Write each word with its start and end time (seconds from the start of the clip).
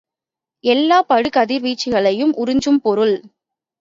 எல்லாப் 0.63 1.09
படுகதிர்வீச்சுகளையும் 1.09 2.33
உறிஞ்சும் 2.37 2.81
பொருள். 2.81 3.15